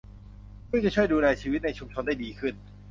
[0.69, 2.53] ซึ่งจะช่วยดูแลชีวิตในชุมชนได้ดีขึ้น